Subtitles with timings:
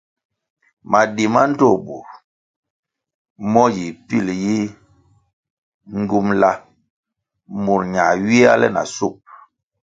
[0.91, 2.05] Madi ma ndtoh bur
[3.51, 4.57] mo yi pil yi
[5.99, 6.51] ngyumbʼla
[7.63, 9.15] murʼ ñā ywia le na shub.